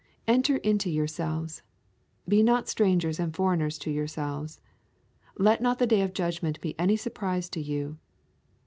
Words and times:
Enter 0.27 0.57
into 0.57 0.89
yourselves. 0.89 1.61
Be 2.27 2.41
not 2.41 2.67
strangers 2.67 3.19
and 3.19 3.35
foreigners 3.35 3.77
to 3.77 3.91
yourselves. 3.91 4.59
Let 5.37 5.61
not 5.61 5.77
the 5.77 5.85
day 5.85 6.01
of 6.01 6.13
judgment 6.15 6.59
be 6.59 6.73
any 6.79 6.97
surprise 6.97 7.49
to 7.49 7.61
you. 7.61 7.99